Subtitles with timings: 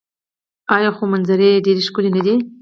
[0.75, 2.35] آیا خو منظرې یې ډیرې ښکلې نه دي؟